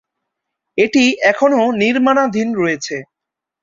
[0.77, 2.95] এটি এখনও নির্মাণাধীন রয়েছে।